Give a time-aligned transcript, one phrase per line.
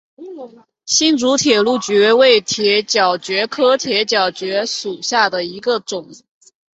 [0.87, 6.09] 新竹铁角蕨为铁角蕨科铁角蕨属下的一个种。